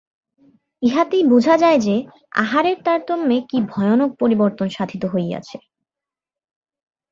[0.81, 1.95] ইহাতেই বুঝা যায় যে,
[2.35, 5.57] আহারের তারতম্যে কি ভয়ানক পরিবর্তন সাধিত হইয়াছে।